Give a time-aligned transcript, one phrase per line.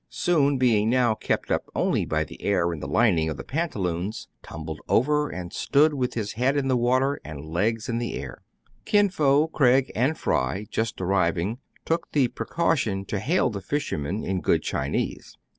[0.09, 4.27] Soun, being now kept up only by the air in the lining of the pantaloons,
[4.41, 8.41] tumbled over, and stood with his head in the water, and legs in the air.'
[8.85, 14.41] Kin Fo, Craig, and Fry, just arriving, took the precaution to hail the fishermen in
[14.41, 15.37] good Chinese.